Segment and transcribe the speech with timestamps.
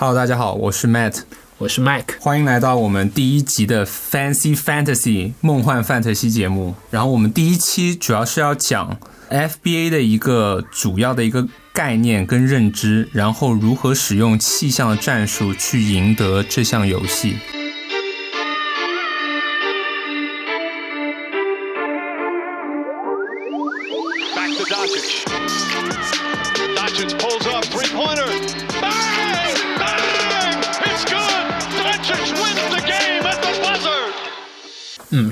[0.00, 1.24] Hello，大家好，我是 Matt，
[1.58, 6.74] 我是 Mike，欢迎来到我们第一集的 Fancy Fantasy 梦幻范特西节目。
[6.88, 8.96] 然后我们第一期主要是要讲
[9.28, 17.36] FBA 的一个主要的一个概念跟认知，然后如何使用气象的战术去赢得这项游戏。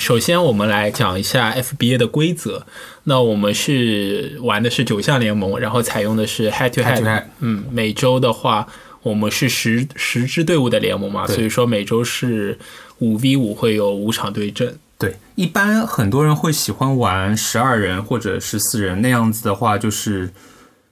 [0.08, 2.66] 首先我们来讲一下 FBA 的规则。
[3.04, 7.24] 那我们是玩的是九项联盟，然后采用的是 head to Head。
[7.40, 8.66] 嗯，每周的话，
[9.02, 12.58] 我们是十十支队伍的联盟嘛，所以说每周是
[13.00, 14.78] 五 v 五，会有五场对阵。
[14.96, 20.32] 对，一般很多人会喜欢玩十二人或者十四人那样子的话，就是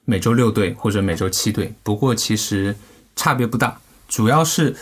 [0.04, 1.72] 每周六队或者每周七队。
[1.82, 2.76] 不过其实
[3.16, 3.78] 差别不大，
[4.10, 4.76] 主要是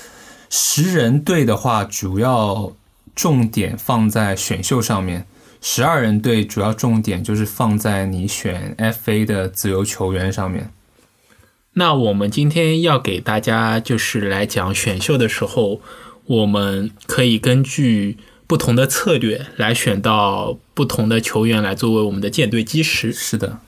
[0.51, 2.73] 十人队的话，主要
[3.15, 5.23] 重点放在选秀上面；
[5.61, 10.71] 十二人队主要重点就是放在你选 FA 的自由球员上面。
[11.75, 15.81] 那我们今天要给大家就是来讲选秀的时候，
[16.27, 23.13] 我们可以根据不同的策略来选到不同的球员来作为我们的舰队基石。
[23.13, 23.59] 是的，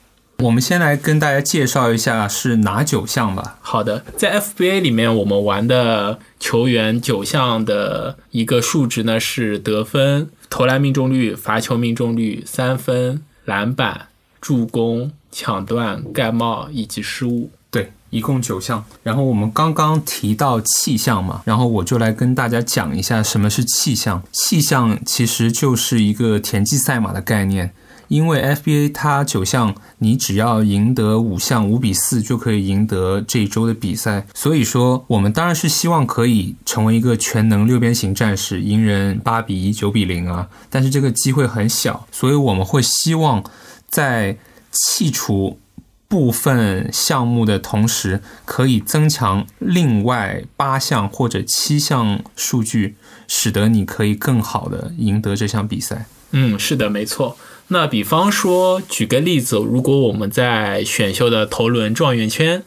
[0.43, 3.57] 我们先来跟大家介绍一下是哪九项吧。
[3.59, 17.49] 好的，在 FBA 里面，我们玩的球员九项的一个数值呢是得分、投篮命中率、罚球命中率、三分、篮板、助攻、抢断、盖帽以及失误。
[17.71, 18.85] 对，一共九项。
[19.01, 24.21] 然后我们刚刚提到气象嘛，然后我就来跟大家讲一下什么是气象。
[24.31, 27.73] 气象其实就是一个田忌赛马的概念。
[28.07, 34.25] 因为 FBA 它九项，你只要赢得五项五比四就可以赢得这一周的比赛。
[34.33, 40.47] 所以说，我们当然是希望可以成为一个全能六边形战士，赢人八比一、九比零啊。
[40.69, 43.43] 但是这个机会很小，所以我们会希望
[43.89, 44.37] 在
[44.71, 45.59] 弃除
[46.07, 52.95] 部分项目的同时，可以增强另外八项或者七项数据，
[53.27, 56.05] 使得你可以更好的赢得这项比赛。
[56.31, 57.37] 嗯，是的，没错。
[57.69, 62.63] 那比方说，举个例子，如果我们在选秀的头轮状元圈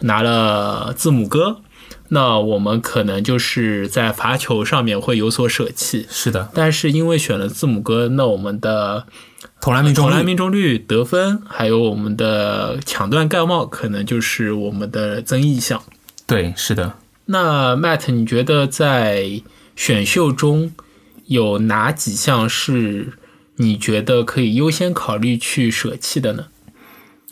[0.00, 1.60] 拿了字母哥，
[2.08, 6.06] 那我们可能就是在罚球上面会有所舍弃。
[6.08, 9.06] 是的，但是因为选了字母哥，那我们的
[9.60, 15.82] 投篮命中投篮率命中率、得分，还有我们的抢断盖帽，可能就是我们的增益项。
[16.26, 16.94] 对，是的。
[17.26, 19.42] 那 Matt，你觉得在
[19.76, 20.72] 选秀中
[21.26, 23.12] 有哪几项是
[23.60, 26.46] 你觉得可以优先考虑去舍弃的呢？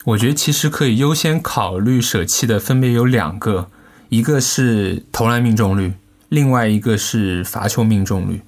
[0.04, 3.68] 我觉得其实可以优先考虑舍弃的分别有两个，
[4.08, 5.94] 一个是投篮命中率，
[6.28, 8.42] 另外一个是罚球命中率。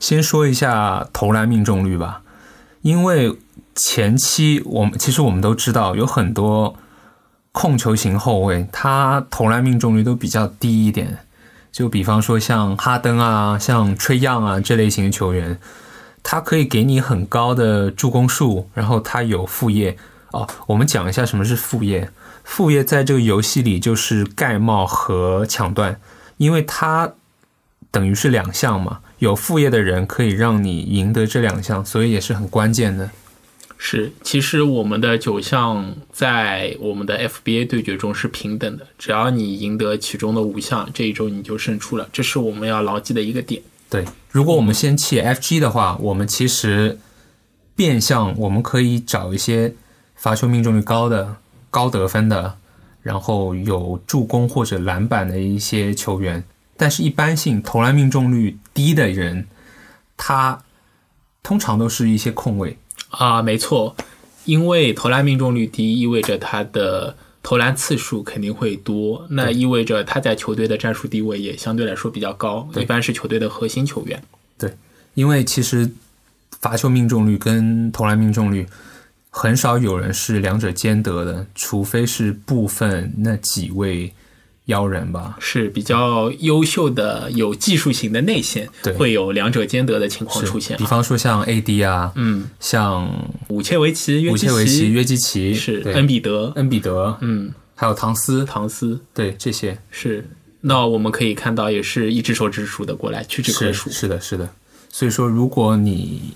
[0.00, 2.22] 先说一下投篮命中率吧，
[2.82, 3.36] 因为
[3.74, 6.76] 前期我们其实我们都知道有很多
[7.52, 11.18] 控球型后卫，他投篮命中率都比较低一点。
[11.72, 15.58] 就比方说像哈登啊、像吹样啊这类型的球员，
[16.24, 19.96] 他可以给你很高的助攻数，然后他有副业。
[20.32, 22.10] 哦，我们讲一下什么是副业。
[22.42, 26.00] 副业在这个游戏里就是盖帽和抢断，
[26.38, 27.12] 因为它
[27.92, 33.10] 等于是两项嘛，有副业的人可以让你赢得这两项，所以也是很关键的。
[33.78, 43.62] 是，其实我们的九项在我们的 FBA 对决中是平等的，只要你赢得其中的五项，这一周你就胜出了，这是我们要牢记的一个点。
[43.94, 46.98] 对，如果我们先切 FG 的话，我们其实
[47.76, 49.72] 变相我们可以找一些
[50.16, 51.36] 罚球命中率高的、
[51.70, 52.56] 高得分的，
[53.02, 56.42] 然后有助攻或者篮板的一些球员。
[56.76, 59.46] 但是，一般性投篮命中率低的人，
[60.16, 60.64] 他
[61.44, 62.76] 通常都是一些控卫。
[63.10, 63.94] 啊，没错，
[64.44, 74.20] 因为投篮命中率低，意味着他的投篮次数肯定会多，那意味着他在球队的战术地位也相对来说比较高，一般是球队的核心球员。
[74.56, 74.74] 对，
[75.12, 75.88] 因为其实
[76.60, 78.66] 罚球命中率跟投篮命中率
[79.28, 84.10] 很少有人是两者兼得的，除非是部分那几位
[84.66, 85.36] 妖人吧。
[85.40, 90.84] 是比较优秀的、有技术型的内线对，会有两者兼得的情况出现比。
[90.84, 93.10] 方说像 AD 啊，嗯，像
[93.48, 100.28] 武切维奇、约基武切维奇、约基奇，是恩比德，恩比德，嗯，还有唐斯，唐斯对这些是。
[100.66, 103.90] 那我们可以看到，也是一只手指数的过来，屈指可数。
[103.90, 104.48] 是的，是的。
[104.88, 106.32] 所以说，如果你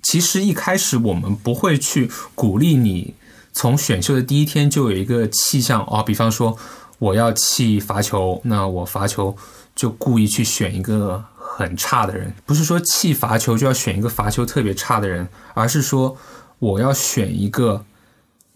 [0.00, 3.14] 其实一开始我们不会去鼓励你
[3.52, 6.56] 从选秀的第一天就有一个气象哦，比方说
[6.98, 9.36] 我要弃罚球，那我罚球
[9.74, 16.16] 就故意去选一个很差的人，不是说弃罚球就要选一个罚球特别差的人，而是说
[16.58, 17.84] 我要选一个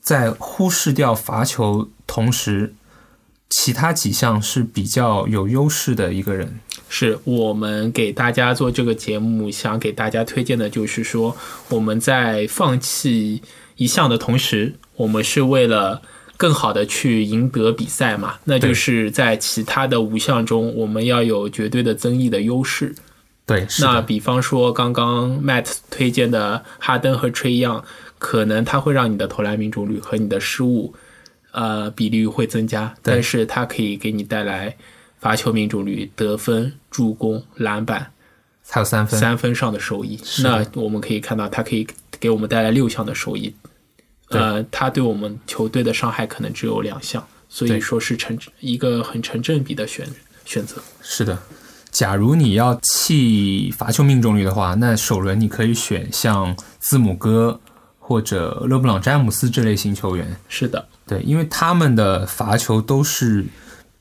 [0.00, 2.75] 在忽视掉罚球同时，
[3.50, 6.60] 其他几项是比较有优势的一个人。
[6.88, 11.36] 是我们给大家做这个节目，想给大家推荐的就是说，
[11.69, 13.43] 我们在放弃
[13.76, 16.02] 一项的同时，我们是为了
[16.40, 22.94] 更好的去赢得比赛嘛，那就是在其他的五项中，我们要有绝对的增益的优势。
[23.44, 27.82] 对，那比方说刚刚 Matt 推荐的哈登和 Trey Young，，
[28.19, 30.94] 可能他会让你的投篮命中率和你的失误，
[31.50, 34.75] 呃，比率会增加，但是它可以给你带来
[35.19, 38.10] 罚球命中率、得分、助攻、篮板
[38.66, 40.19] 还有三分，三分上的收益。
[40.43, 41.86] 那我们可以看到，它可以
[42.19, 43.52] 给我们带来六项的收益。
[44.31, 50.06] 对呃，他对我们球队的伤害可能只有两项，所以说是成一个很成正比的选
[50.44, 50.81] 选择。
[51.03, 51.37] 是的，
[51.91, 57.61] 假如你要弃罚球命中率的话，那首轮你可以选像字母哥
[57.99, 60.37] 或者勒布朗詹姆斯这类型球员。
[60.49, 63.44] 是的，对，因为他们的罚球都是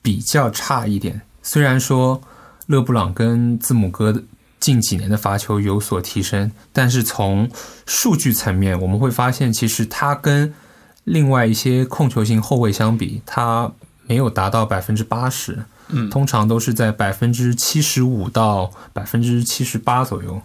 [0.00, 1.20] 比较差一点。
[1.42, 2.22] 虽然说
[2.66, 4.22] 勒布朗跟字母哥
[4.60, 7.50] 近几年的罚球有所提升，但是从
[7.86, 10.52] 数据层面，我们会发现，其实他跟
[11.04, 13.72] 另外一些控球型后卫相比，他
[14.06, 20.42] 没有达到百分之八十，嗯通常都是在百分之七十五到百分之七十八左右。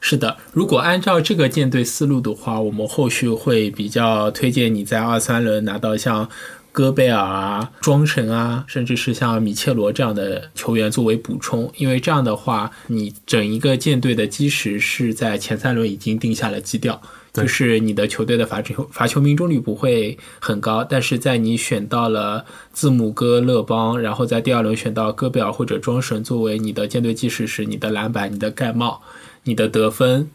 [0.00, 6.28] 是的，如果按照这个舰队思路的话，我们后续会比较推荐你在二三轮拿到像
[6.74, 17.00] 戈贝尔啊、庄神啊，甚至是像米切罗这样的球员作为补充，因为这样的话，你整一个舰队的基石是在前三轮已经定下了基调。
[17.32, 29.02] 就是你的球队的罚球罚球命中率不会很高，但是在你选到了字母哥、勒邦，然后在第二轮选到戈贝尔或者庄神作为你的舰队基石时，你的篮板、你的盖帽、
[29.44, 30.30] 你的得分、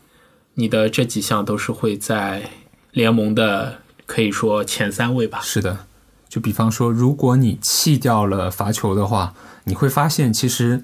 [0.55, 2.49] 你的这几项都是会在
[2.91, 5.39] 联盟的可以说前三位吧。
[5.41, 5.85] 是的，
[6.29, 9.33] 就比方说，如果你弃掉了罚球的话，
[9.63, 10.83] 你会发现其实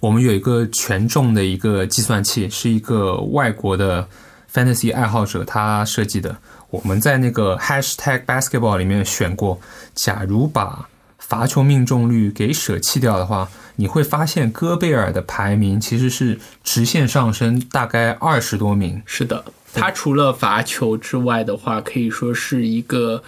[0.00, 4.08] 我们有一个权重的一个计算器，是一个外国的
[4.52, 6.36] fantasy 爱好者他设计的。
[6.70, 9.60] 我们在那个 hashtag basketball 里面选过，
[9.94, 10.88] 假如把
[11.18, 19.02] 罚球命中率给舍弃掉的话，你会发现戈贝尔的排名其实是直线上升，大概二十多名。
[19.06, 23.22] 是的，他除了罚球之外的话，可以说是一个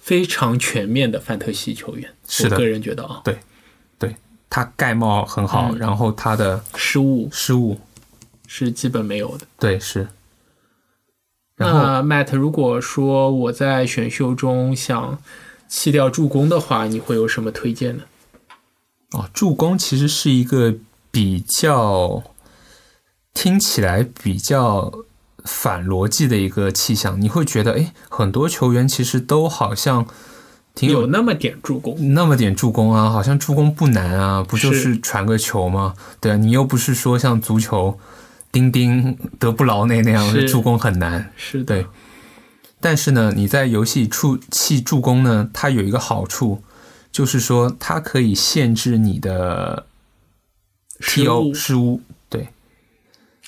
[0.00, 2.10] 非常全面的范特西球员。
[2.26, 3.38] 是的我个人觉得啊，对
[3.98, 4.14] 对
[4.48, 7.78] 他盖帽很好，嗯然后他的失误失误，
[8.46, 9.46] 是基本没有的。
[9.58, 10.08] 对是。
[11.56, 15.18] 那 Matt，如果说我在选秀中想
[15.68, 18.02] 弃掉助攻的话，你会有什么推荐呢？
[19.14, 20.74] 哦，助攻其实是一个
[21.10, 22.22] 比较
[23.32, 24.92] 听起来比较
[25.44, 27.20] 反逻辑的一个气象。
[27.20, 30.06] 你会觉得，哎，很多球员其实都好像
[30.74, 35.94] 挺有有那么点助攻，那么点助攻啊，好像助攻不难啊，不就是是传个球吗？
[36.20, 37.96] 对啊，你又不是说像足球
[38.50, 41.30] 丁丁德布劳内那样的助攻很难。
[41.36, 41.86] 是的，对
[42.80, 46.62] 但是呢，你在游戏出弃助攻呢，它有一个好处，
[47.14, 49.86] 就是说它可以限制你的
[50.98, 51.54] 失误。
[51.54, 52.00] 失误。
[52.28, 52.48] 对，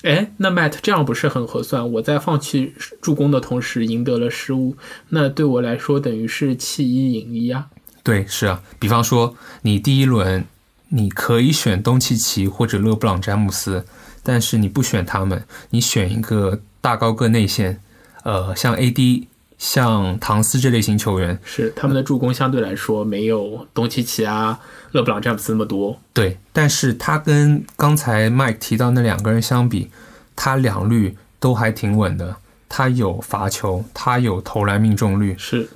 [0.03, 1.91] 哎，那 Matt 这样不是很合算？
[1.91, 4.77] 我在放弃助攻的同时赢得了失误，
[5.09, 7.67] 那对我来说等于是弃一赢一啊。
[8.03, 8.63] 对，是啊。
[8.79, 10.45] 比方说，你第一轮
[10.87, 13.85] 你可以选东契奇或者勒布朗詹姆斯，
[14.23, 17.81] 但是你不选他们，你选一个大高个内线，
[18.23, 19.25] 呃，像 AD、
[19.57, 24.59] 像唐斯这类型球员，是他们的助攻相对来说没有东契奇啊、
[24.91, 25.99] 勒布朗詹姆斯那么多。
[26.13, 29.89] 对，但是他跟刚才 Mike 提到那两个人相比，
[30.35, 32.37] 他两率都还挺稳的。
[32.69, 35.69] 他有罚球，他有投篮命中率，是。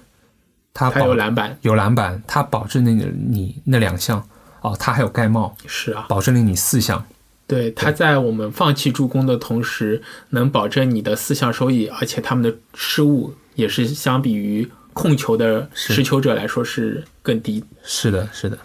[0.73, 4.25] 他他有保篮板，有篮板，他保证了你那两项。
[4.61, 7.03] 哦，他还有盖帽，是啊，保证了你四项。
[7.47, 17.63] 对，他在我们放弃助攻的同时，能保证你的四项收益，而且他们的失误也是相比于控球的持球者来说是更低。
[17.83, 18.57] 是的，是的。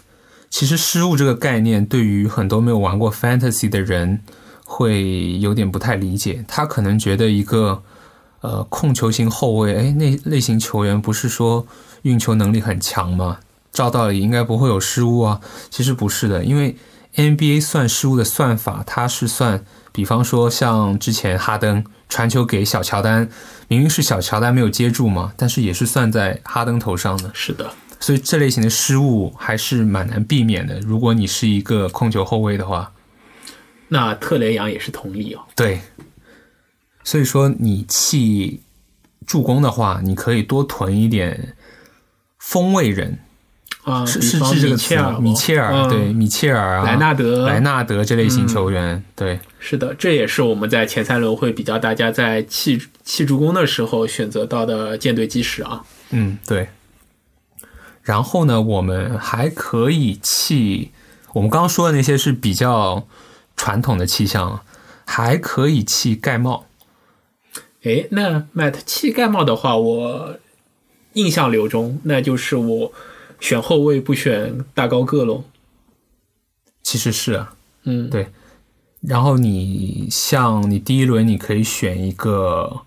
[0.49, 4.21] 其实失误这个概念对于很多没有玩过 fantasy 的人
[4.65, 6.45] 会有点不太理解。
[6.49, 7.83] 他可能觉得一个
[8.41, 11.67] 呃控球型后卫，哎，那类型球员不是说
[12.03, 13.39] 运球能力很强吗？
[13.73, 15.41] 照道理应该不会有失误啊。
[15.69, 16.77] 其实不是的，因为
[17.17, 23.29] NBA 算失误的算法，它是算，比方说像之前哈登传球给小乔丹，
[23.69, 27.31] 明明是小乔丹没有接住嘛，但是也是算在哈登头上的。
[27.35, 30.79] 是的，所以这类型的失误还是蛮难避免的。
[30.81, 32.93] 如果你是一个控球后卫的话，
[33.89, 35.41] 那特雷杨也是同理哦。
[35.55, 35.81] 对，
[37.05, 38.63] 所以说你弃
[39.27, 41.57] 助攻的话，你可以多囤一点
[42.39, 43.19] 锋卫人，
[43.87, 55.85] 啊，是是是这个词米切尔米切尔，嗯对，米切尔啊，莱纳德莱纳德这类型球员，对，是的，这也是我们在前三轮会比较大家在弃弃助攻的时候选择到的舰队基石啊。
[56.11, 56.69] 嗯，对。
[58.03, 60.91] 然后呢，我们还可以弃，
[61.35, 63.07] 我们刚刚说的那些是比较
[63.57, 64.63] 传统的气象，
[65.05, 66.67] 还可以弃盖帽。
[67.85, 70.39] 诶，那 Matt 弃盖帽的话，我
[71.13, 72.93] 印象流中，那就是我
[73.41, 75.45] 选后卫不选大高个喽。
[76.83, 78.29] 其实是啊，嗯，对。
[79.01, 82.83] 然后你像你第一轮你可以选一个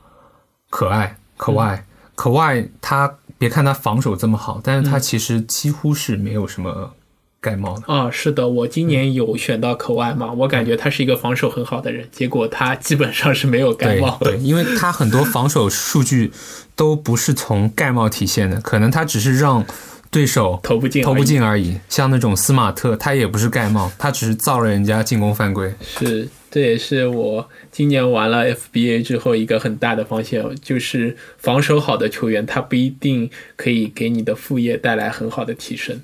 [0.70, 6.94] 可爱可爱、可爱，他别看他防守这么好，但是他其实几乎是没有什么
[7.41, 7.93] 盖帽的。
[7.93, 14.17] 啊，是的，我今年有选到可外嘛，我感觉他是一个防守很好的人，结果他基本上是没有盖帽。
[14.22, 16.31] 对，因为他很多防守数据
[16.75, 19.65] 都不是从盖帽体现的，可能他只是让
[20.12, 21.79] 对手投不进投不进而已。
[21.88, 25.74] 像那种斯马特，他也不是盖帽，他只是造了人家进攻犯规。
[25.81, 36.01] 是，这也是我今年玩了 FBA 之后一个很大的发现，就是防守好的球员，他不一定可以给你的副业带来很好的提升。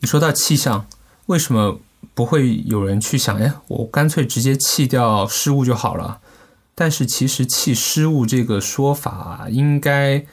[0.00, 0.86] 你说到气象，
[1.26, 1.80] 为什么
[2.14, 3.36] 不会有人去想？
[3.38, 6.20] 哎，我干脆直接弃掉失误就好了。
[6.74, 10.26] 但是其实弃失误这个说法应该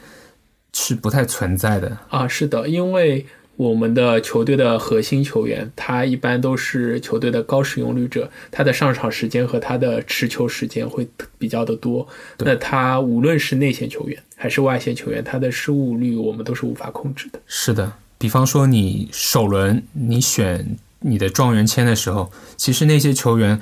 [0.74, 1.98] 是不太存在的。
[2.10, 12.06] 啊，是的，因为我们的球队的核心球员，他一般都是球队的高使用率者，他的上场时间和他的持球时间会比较的多。
[12.40, 17.40] 那他无论是内线球员还是外线球员，他的失误率我们都是无法控制的。
[17.46, 23.60] 是的，比方说你首轮你选你的状元签的时候，其实那些球员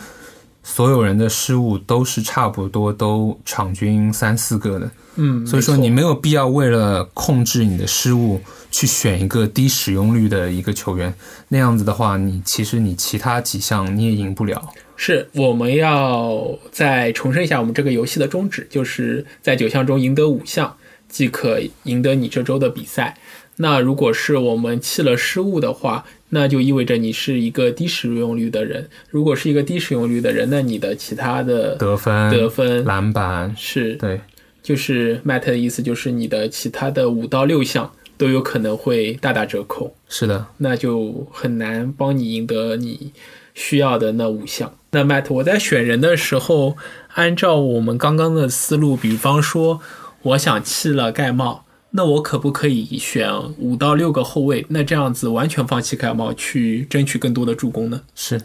[0.62, 8.40] 所有人的失误都是差不多都场均三四个的，嗯，所以说你没有必要为了控制你的失误
[8.70, 11.12] 去选一个低使用率的一个球员，
[11.48, 14.62] 那样子的话，你其实你其他几项你也赢不了。
[14.96, 20.78] 是我们要再重申一下我们这个游戏的宗旨，就是在九项中赢得五项，
[21.10, 23.18] 即可赢得你这周的比赛。
[23.58, 28.90] 那如果是我们弃了失误的话，那就意味着你是一个低使用率的人。
[29.10, 34.22] 如果是一个低使用率的人，那你的其他的得分、得分篮板，是对，
[34.64, 39.94] 就是 Matt 的意思，就是你的其他的五到六项都有可能会大打折扣。
[40.08, 43.12] 是的，那就很难帮你赢得你
[43.54, 44.74] 需要的那五项。
[44.92, 46.78] 那 Matt，我在选人的时候，
[47.14, 49.82] 按照我们刚刚的思路，比方说，
[50.22, 54.66] 我想弃了盖帽，那我可不可以选五到六个后卫？
[54.70, 58.02] 那这样子完全放弃盖帽，去争取更多的助攻呢？
[58.16, 58.42] 是，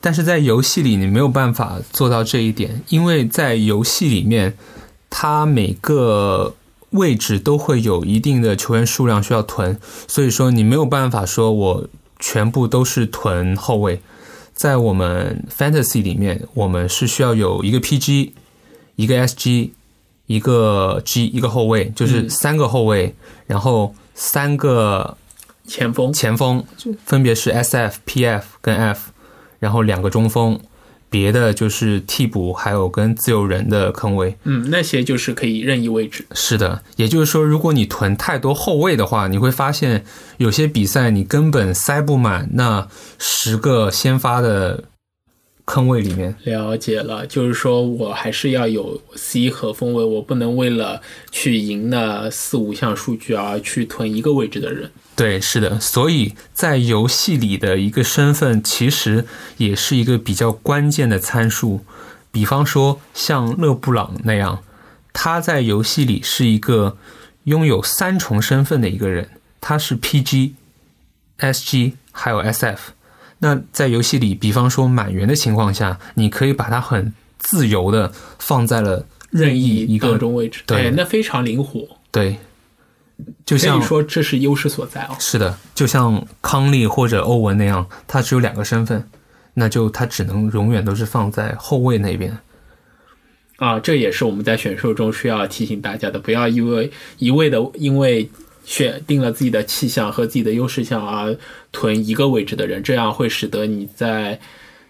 [0.00, 4.56] 但是在游戏里你没有办法做到这一点，因为在游戏里面，
[5.10, 6.54] 它每个
[6.90, 14.00] 位置都会有一定的球员数量需要囤，所以说你没有办法说我全部都是囤后卫。
[14.54, 18.30] 在我们 Fantasy 里面，我们是需要有一个 PG、
[18.96, 19.70] 一个 SG、
[20.28, 23.14] 一个 G、一个后卫，就是嗯三个后卫，
[23.48, 25.16] 然后三个
[25.66, 26.64] 前锋前锋
[27.04, 29.10] 分别是 SF、PF 跟 F，
[29.58, 30.60] 然后两个中锋，
[31.10, 34.36] 别的就是替补还有跟自由人的坑位。
[34.44, 36.26] 嗯，那些就是可以任意位置。
[36.32, 40.04] 是的，也就是说，如果你囤太多后卫的话，你会发现
[40.36, 42.86] 有些比赛你根本塞不满那
[43.18, 44.84] 十个先发的
[45.68, 46.34] 坑位里面。
[46.44, 54.90] 了解了，就是说我还是要有 C 和锋位，我不能为了去赢那四五项数据而去囤一个位置的人。
[55.14, 59.26] 对，是的，所以在游戏里的一个身份，其实
[59.58, 61.84] 也是一个比较关键的参数。
[62.32, 64.62] 比方说，像勒布朗那样，
[65.12, 66.96] 他在游戏里是一个
[67.44, 69.28] 拥有三重身份的一个人，
[69.60, 70.52] 他是 PG、
[71.38, 72.78] SG 还有 SF。
[73.40, 82.36] 那在游戏里，比方说满员的情况下，你可以把它很自由的放在了任意一个中位置，对哎，那非常灵活，对，
[83.44, 85.16] 就可像以说这是优势所在哦。
[85.20, 89.08] 是的，就像康利或者欧文那样，他只有两个身份，
[89.54, 92.38] 那就他只能永远都是放在后卫那边。
[93.58, 98.30] 啊，这也是我们在选秀中需要提醒大家的，不要因为一味的因为
[98.68, 101.34] 选定了自己的气象和自己的优势项而
[101.72, 104.38] 囤一个位置的人，这样会使得你在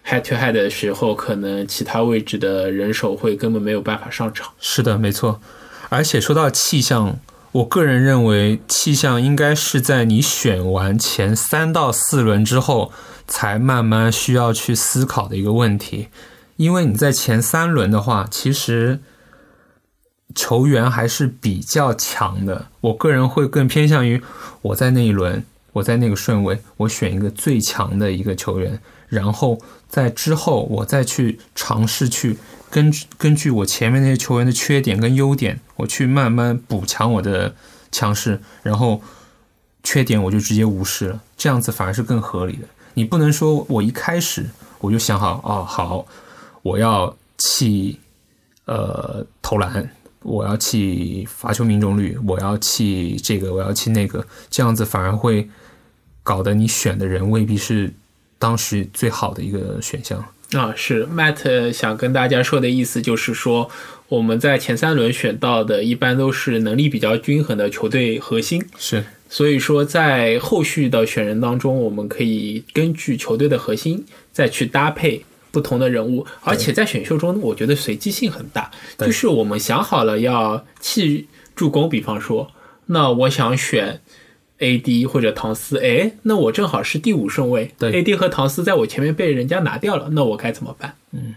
[0.04, 4.48] head to head 的时候，可能其他位置的人手会根本没有办法上场。
[4.58, 5.40] 是的，没错。
[5.90, 7.20] 而且说到气象，
[7.52, 12.90] 我个人认为，气象应该是在你选完前三到四轮之后，
[13.28, 16.08] 才慢慢需要去思考的一个问题。
[16.56, 18.98] 因为你在前三轮的话，其实
[20.34, 22.66] 球员还是比较强的。
[22.80, 24.22] 我个人会更偏向于
[24.62, 29.58] 我在那一轮，我在那个顺位，我选一个最强的一个球员，然后
[29.88, 32.38] 在之后我再去尝试去
[32.70, 37.54] 根根据我前面那些球员的缺点跟优点，我去慢慢补强我的
[37.90, 39.00] 强势，然后
[39.82, 42.68] 缺点我就直接无视了，这样子反而是更合理的。
[42.94, 46.06] 你不能说我一开始我就想好，哦，好，
[46.62, 47.98] 我要弃
[48.66, 49.88] 呃投篮，
[50.22, 55.48] 我要弃罚球命中率，我要弃这个，我要弃那个，这样子反而会
[56.22, 57.92] 搞得你选的人未必是
[58.38, 60.24] 当时最好的一个选项。
[60.52, 61.06] 啊，是。
[61.06, 63.70] Matt 想跟大家说的意思就是说，
[64.08, 69.04] 我们在前三轮选到的一般都是能力比较均衡的球队核心，是。
[69.28, 75.26] 所以说在后续的选人当中，我们可以根据球队的核心再去搭配
[75.58, 82.52] 不同的人物，而且在选秀中，我觉得随机性很大，就是我们想好了要弃助攻，比方说，
[82.86, 84.00] 那我想选
[84.60, 87.74] AD 或者唐斯，哎，那我正好是第五顺位。
[87.76, 90.94] 对，AD 和唐斯在我前面被人家拿掉了，那我该怎么办？
[91.10, 91.34] 嗯。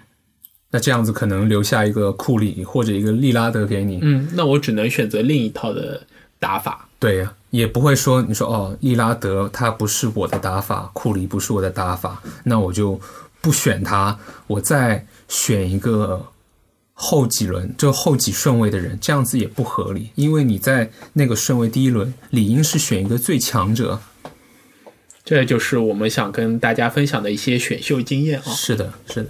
[0.74, 6.04] 那这样子可能留下一个库里或者一个利拉德给你，嗯，那我只能选择另一套的
[6.40, 6.88] 打法。
[6.98, 12.98] 对呀，也不会说你说哦，利拉德他不是我的打法，库里不是我的打法，那我就
[13.42, 16.28] 不选他，我再选一个
[16.94, 24.00] 后几轮就后几顺位的人，这样子也不合理，因为你在那个顺位第一轮理应是选一个最强者。
[25.24, 28.52] 这就是我们想跟大家分享的一些选秀经验啊。
[28.52, 29.30] 是的，是的。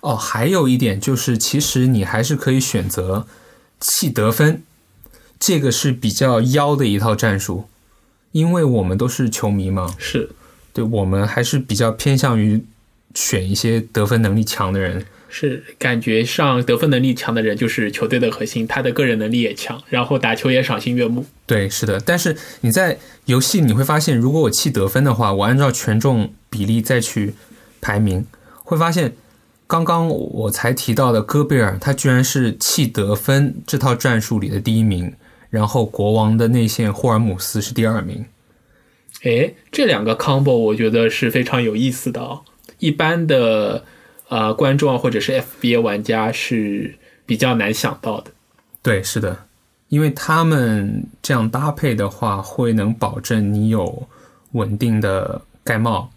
[0.00, 3.26] 哦，还有一点就是，其实你还是可以选择
[3.80, 4.62] 弃得分，
[5.38, 7.64] 这个是比较妖的一套战术，
[8.32, 10.30] 因为我们都是球迷嘛，是
[10.72, 12.64] 对我们还是比较偏向于
[13.14, 15.04] 选一些得分能力强的人。
[15.34, 21.24] 是，感觉上得分能力强的人就是球队的核心，他的个人能力也强，然后打球也赏心悦目。
[21.46, 21.98] 对，是的。
[21.98, 27.32] 但是你在游戏你会发现，如果我弃得分的话，我按照权重比例再去
[27.80, 28.26] 排名，
[28.62, 29.14] 会发现
[29.66, 35.14] 刚刚我才提到的戈贝尔，他居然是弃得分这套战术里的第一名，
[35.48, 38.26] 然后国王的内线霍尔姆斯是第二名。
[39.22, 42.42] 诶，这两个 combo 我觉得是非常有意思的哦。
[42.82, 43.84] 一般的
[44.28, 48.32] 呃观众啊或者是 FBA 玩家是比较难想到的。
[48.82, 49.46] 对，是的，
[49.88, 54.08] 因为他们这样搭配的话，会能保证你有
[54.52, 56.10] 稳定的盖帽、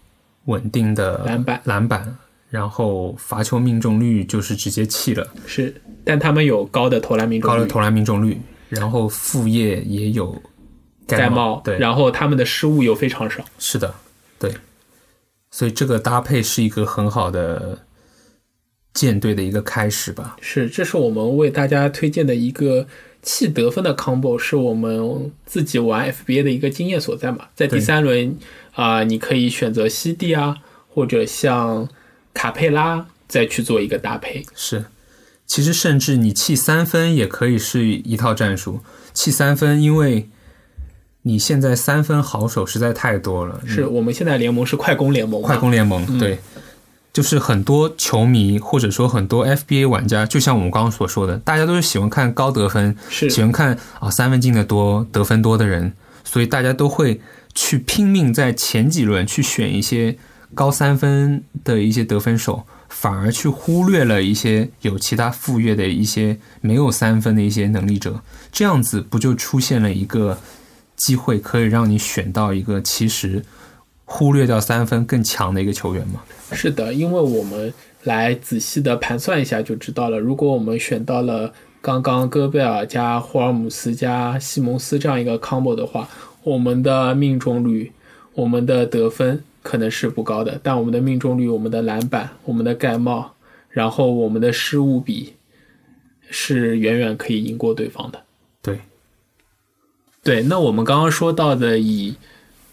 [0.46, 1.60] 稳定的篮板。
[1.62, 2.16] 篮板，
[2.50, 8.36] 然后罚球命中率就是直接弃了，是，但他们有高的投篮命中率，高的投篮命中率，
[8.68, 10.42] 然后副业也有
[11.06, 13.44] 盖帽，帽，对，然后他们的失误又非常少。
[13.60, 13.94] 是的，
[14.40, 14.52] 对，
[15.56, 17.78] 所以这个搭配是一个很好的
[18.92, 20.36] 舰队的一个开始吧。
[20.42, 22.86] 是，这是我们为大家推荐的一个
[23.22, 27.46] 弃得分的 combo，是我们自己玩 FBA 的一个经验所在嘛。
[27.54, 28.36] 在第三轮
[28.74, 30.58] 啊、你可以选择西蒂啊，
[30.90, 31.88] 或者像
[32.34, 34.44] 卡佩拉再去做一个搭配。
[34.54, 34.84] 是，
[35.46, 38.80] 其实甚至你弃三分也可以是一套战术。
[39.14, 40.28] 弃三分，因为
[41.26, 46.38] 你现在三分好手实在太多了，是我们现在联盟是快攻联盟，快攻联盟，对，
[47.12, 53.28] 就是很多球迷或者说很多 FBA 玩家，就像我们刚刚所说的，大家都是喜欢看高得分，是。
[53.28, 57.20] 喜欢看啊三分进的多、得分多的人，所以大家都会
[57.52, 60.16] 去拼命在前几轮去选一些
[60.54, 68.20] 高三分的一些得分手，反而去忽略了一些有其他副业的一些没有三分的一些能力者，
[68.52, 70.38] 这样子不就出现了一个
[70.96, 73.44] 机会，可以让你选到一个其实
[74.04, 76.22] 忽略掉三分更强的一个球员吗？
[76.52, 77.72] 是的，因为我们
[78.04, 80.18] 来仔细的盘算一下就知道了。
[80.18, 86.08] 如果我们选到了刚刚戈贝尔加霍尔姆斯加西蒙斯这样一个 combo 的话，
[86.42, 87.92] 我们的命中率、
[88.34, 93.34] 我们的得分可能是不高的，但我们的命中率、我们的篮板、我们的盖帽，
[93.68, 95.34] 然后我们的失误比
[96.30, 98.20] 是远远可以赢过对方的。
[98.62, 98.78] 对，
[100.26, 102.16] 对，那我们刚刚说到的以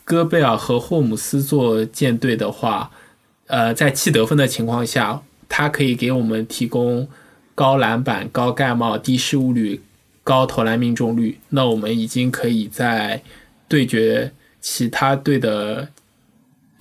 [0.04, 2.90] 戈贝尔和霍姆斯做舰队的话，
[3.46, 7.08] 呃，在弃得分的情况下，他可以给我们提供
[7.54, 9.84] 高篮板、高盖帽、低失误率、
[10.24, 11.38] 高投篮命中率。
[11.50, 13.22] 那我们已经可以在
[13.68, 15.90] 对决其他队的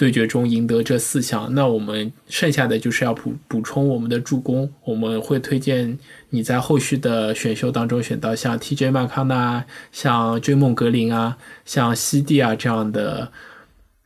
[0.03, 4.69] 对决中赢得这四项，那我们剩下的就是要补补充我们的助攻。
[4.85, 5.97] 我们会推荐
[6.31, 13.31] 你在后续的选秀当中选到像 TJ 麦康纳、像追梦格林啊、像西蒂啊这样的，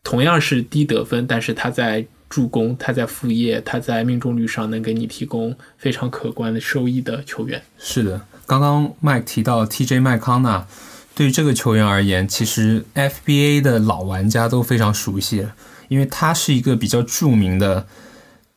[0.04, 7.62] 同样是低得分，但是他在助攻、他在副业、他在命中率上能给你提供非常可观的收益的球员。
[7.78, 10.66] 是的，刚刚 Mike 提到 TJ 麦康纳，
[11.14, 15.54] 对于这个球员而言，其实 FBA 的老玩家都非常熟悉了。
[15.88, 17.87] 因为他是一个比较著名的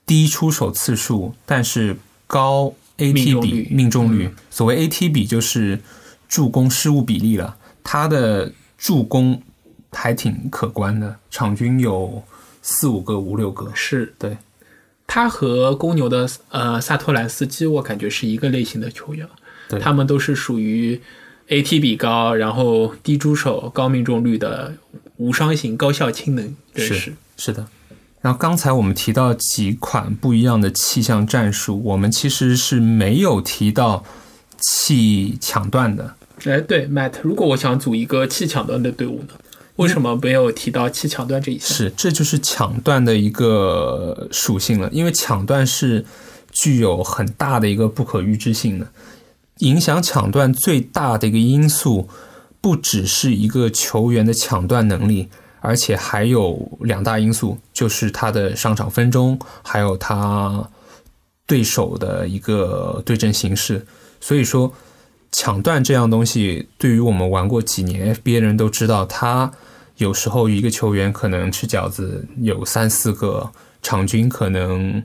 [0.06, 4.34] 低出手次数，但是高 AT 比命中率。
[4.50, 5.80] 所谓 AT 比就是
[6.28, 7.58] 助攻失误比例了。
[7.84, 9.42] 他的助攻
[9.92, 12.24] 还挺可观的，场均有
[12.62, 13.72] 四五个、五六个。
[13.74, 14.38] 是对，
[15.06, 19.28] 他和公牛的呃萨托兰斯基，我感觉是一个类型的球员。
[19.70, 21.00] 对，他们都是属于
[21.48, 24.76] AT 比高，然后低出手、高命中率的。
[25.20, 27.68] 无伤型高效氢能是是的，
[28.22, 34.06] 然后刚才我们提到几款不一样的气象战术，我们其实是没有提到
[34.62, 36.16] 气抢断的。
[36.46, 39.34] 哎，对，Matt，如果我想组一个气抢断的队伍呢？
[39.76, 41.68] 为什么没有提到气抢断这一项？
[41.68, 46.06] 是，这就是抢断的一个属性了，因为抢断是
[46.54, 48.88] 具有很大的一个不可预知性的，
[49.58, 52.08] 影响抢断最大的一个因素。
[52.62, 55.30] 不只是一个球员的抢断能力，
[55.62, 60.70] 而且还有两大因素，就是他的上场分钟，还有他
[61.48, 63.88] 对手的一个对阵形式。
[64.20, 64.74] 所以说，
[65.32, 69.52] 抢断这样东西，对于我们玩过几年 FBA 的人都知道，他
[69.96, 75.02] 有时候一个球员可能吃饺子有三四个，场均可能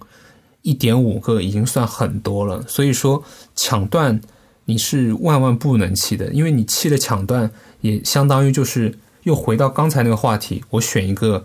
[0.62, 2.64] 一点五个，已经算很多了。
[2.66, 3.22] 所以说，
[3.54, 4.20] 抢断。
[4.66, 7.50] 你是万万不能弃的，因为你弃了抢断，
[7.80, 10.64] 也相当于就是又回到刚才那个话题。
[10.70, 11.44] 我选一个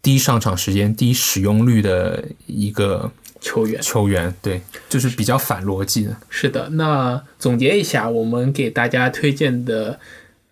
[0.00, 6.16] 低上场时间、低使用率的一个球员，球员对，就是比较反逻辑的。
[6.28, 10.00] 是的，那总结一下，我们给大家推荐的，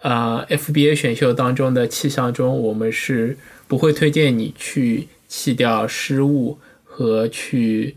[0.03, 7.97] 呃，FBA 选秀当中的气象中，我们是不会推荐你去弃掉失误和去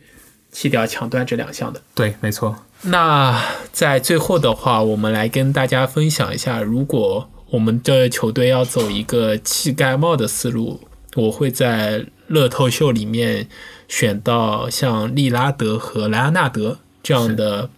[0.51, 1.81] 弃掉抢断这两项的。
[1.93, 2.55] 对，没错。
[2.81, 10.79] 那在最后的话，我们来跟大家分享一下，如果我们的球队要走一个弃盖帽的思路，
[11.15, 13.47] 我会在乐透秀里面
[13.87, 17.69] 选到像利拉德和莱昂纳德这样的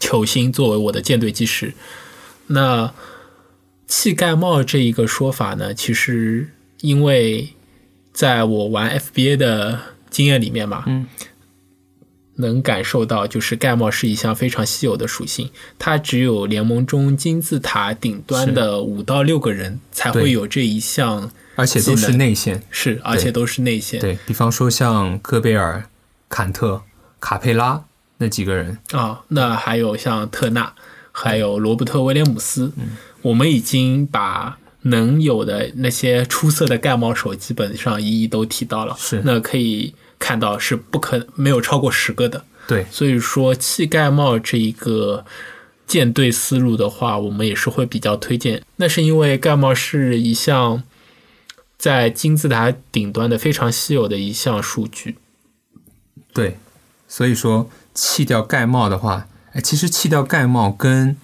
[0.00, 1.74] 球星作为我的舰队基石。
[2.48, 2.92] 那
[3.86, 6.50] 弃盖帽这一个说法呢，其实
[6.80, 7.50] 因为
[8.12, 11.06] 在我玩 FBA 的经验里面嘛，嗯。
[12.40, 24.00] 能感受到，就是盖帽是一项非常稀有的属性，它只有联盟中金字塔顶端的五到六个人才会有这一项，而且都是内线，是，而且都是内线。
[24.00, 25.84] 对比方说像戈贝尔、
[26.28, 26.82] 坎特、
[27.18, 27.82] 卡佩拉
[28.18, 28.78] 那几个人。
[28.92, 30.72] 啊，那还有像特纳，
[31.10, 32.72] 还有罗伯特威廉姆斯，
[33.22, 39.94] 我们已经把能有的那些出色的盖帽手基本上一一都提到了，是，那可以。
[40.18, 45.24] 看到是不可没有超过十个的，对，所以说气盖帽这一个
[45.86, 48.62] 舰队思路的话，我们也是会比较推荐。
[48.76, 50.82] 那是因为盖帽是一项
[51.78, 55.16] 在金字塔顶端的非常稀有的一项数据，
[56.32, 56.58] 对，
[57.06, 61.16] 所以说弃掉盖帽的话，哎，其实弃掉盖帽跟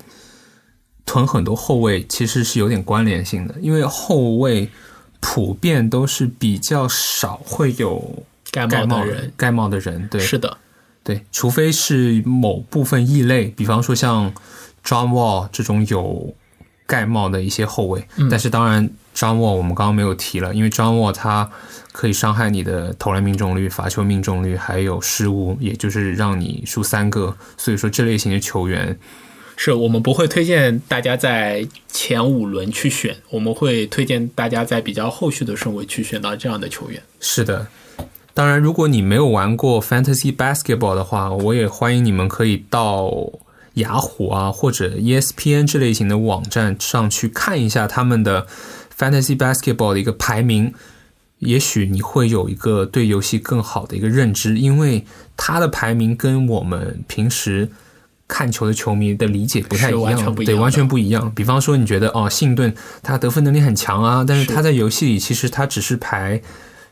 [1.04, 4.70] 囤很多后卫其实是有点关联性的，因为后卫
[5.20, 8.24] 普遍都是比较少会有。
[8.54, 10.56] 盖帽的人，盖帽的人，对，是的，
[11.02, 14.32] 对，除非是某部分异类，比方说像
[14.84, 16.34] John Wall 这种有
[16.86, 21.50] 盖帽的一些后卫，但是当然 John Wall 我们刚刚没有提了，因为 John Wall 他
[21.92, 28.98] 可以伤害你的投篮命中率、罚球命中率，还有失误，也就是让你输三个，所以说这类型的球员。
[29.56, 37.00] 是我们不会推荐大家在前五轮去选，我们会推荐大家在比较后续的顺位去选到这样的球员。
[37.20, 37.68] 是的。
[38.34, 43.08] 当然，如果你没有玩过 Fantasy Basketball 的话，我也欢迎你们可以到
[43.74, 48.48] 雅虎啊或者 ESPN 这类型的网站上去看一下他们的
[48.98, 50.74] Fantasy Basketball 的一个排名，
[51.38, 57.70] 也许你会有一个对游戏更好的一个认知，因为它的排名跟我们平时
[58.26, 61.32] 看球的球迷的理解不太一样，对，完全不一样。
[61.36, 66.42] 比方说，你觉得哦，信顿他得分能力很强啊，但是他在游戏里其实他只是排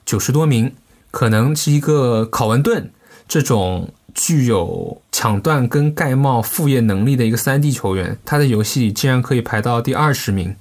[0.07, 0.72] 九十多名。
[1.12, 2.90] 可能是一个考文顿
[3.29, 10.57] 这种具有抢断跟盖帽副业能力的一个三 D 球员，他的游戏竟然可以排到第二十名，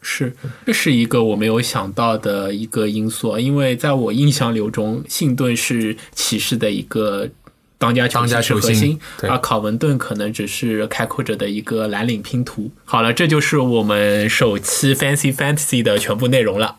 [0.00, 7.28] 是，这是一个我没有想到的一个因素，因为在我印象流中，信顿是骑士的一个
[7.76, 12.70] 当家球当家星，是核心，而考文顿可能只是开拓者的一个蓝领拼图。
[12.84, 16.76] 好了，这就是我们首期 Fancy Fantasy 的全部内容了。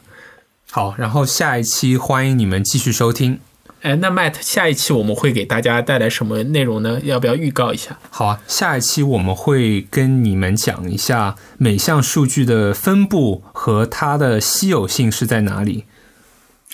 [0.78, 3.40] 好，然后下一期欢迎你们继续收听。
[3.82, 7.00] 哎，那 Matt，下一期我们会给大家带来什么内容呢？
[7.04, 7.98] 要不要预告一下？
[8.12, 15.86] 好啊，下一期我们会跟你们讲一下每项数据的分布和它的稀有性是在哪里。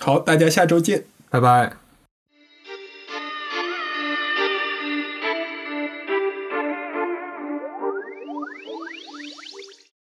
[0.01, 1.05] 好，大家下周见。
[1.29, 1.82] 拜拜。